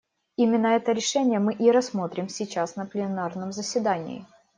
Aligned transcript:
Именно 0.35 0.69
это 0.75 0.93
решение 0.93 1.37
мы 1.37 1.53
и 1.53 1.69
рассмотрим 1.69 2.27
сейчас 2.27 2.75
на 2.75 2.87
пленарном 2.87 3.51
заседании. 3.51 4.25